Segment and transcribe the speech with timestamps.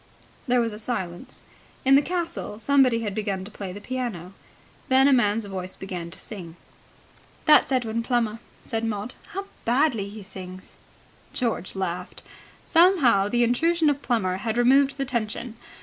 [0.47, 1.43] ."There was a silence.
[1.85, 4.33] In the castle somebody had begun to play the piano.
[4.89, 6.55] Then a man's voice began to sing.
[7.45, 9.13] "That's Edwin Plummer," said Maud.
[9.33, 10.75] "How badly he sings."
[11.33, 12.23] George laughed.
[12.65, 15.55] Somehow the intrusion of Plummer had removed the tension.